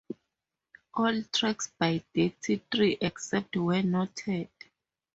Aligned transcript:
All 0.95 1.21
tracks 1.31 1.71
by 1.77 2.03
Dirty 2.15 2.63
Three 2.71 2.97
except 2.99 3.55
where 3.55 3.83
noted. 3.83 4.49